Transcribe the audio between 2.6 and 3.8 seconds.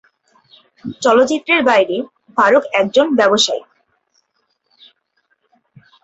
একজন ব্যবসায়ী।